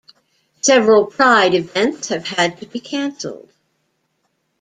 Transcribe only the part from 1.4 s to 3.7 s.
events have had to be cancelled.